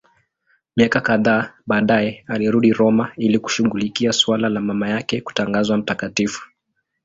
[0.75, 6.47] Miaka kadhaa baadaye alirudi Roma ili kushughulikia suala la mama yake kutangazwa mtakatifu.